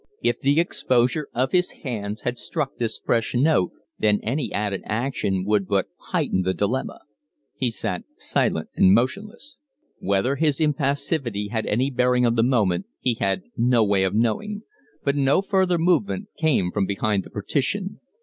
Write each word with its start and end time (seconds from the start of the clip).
If 0.23 0.39
the 0.41 0.59
exposure 0.59 1.29
of 1.31 1.51
his 1.51 1.69
hands 1.83 2.21
had 2.21 2.39
struck 2.39 2.75
this 2.77 2.97
fresh 2.97 3.35
note, 3.35 3.69
then 3.99 4.19
any 4.23 4.51
added 4.51 4.81
action 4.85 5.45
would 5.45 5.67
but 5.67 5.89
heighten 6.09 6.41
the 6.41 6.55
dilemma. 6.55 7.01
He 7.55 7.69
sat 7.69 8.05
silent 8.17 8.69
and 8.75 8.95
motionless. 8.95 9.57
Whether 9.99 10.37
his 10.37 10.59
impassivity 10.59 11.49
had 11.49 11.67
any 11.67 11.91
bearing 11.91 12.25
on 12.25 12.33
the 12.33 12.41
moment 12.41 12.87
he 12.99 13.13
had 13.13 13.43
no 13.55 13.83
way 13.83 14.01
of 14.03 14.15
knowing; 14.15 14.63
but 15.03 15.15
no 15.15 15.39
further 15.43 15.77
movement 15.77 16.29
came 16.35 16.71
from 16.71 16.87
behind 16.87 17.23
the 17.23 17.29
partition. 17.29 17.99